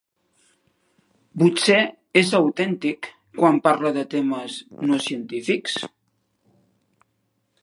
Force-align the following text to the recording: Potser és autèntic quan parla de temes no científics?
Potser 1.41 1.77
és 2.23 2.33
autèntic 2.39 3.11
quan 3.43 3.63
parla 3.69 3.95
de 4.01 4.07
temes 4.17 4.59
no 4.89 5.01
científics? 5.11 5.81